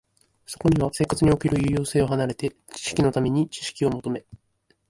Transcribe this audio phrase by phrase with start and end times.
[0.47, 4.25] そこには生活における有用性を離れて、知識のために知識を求め、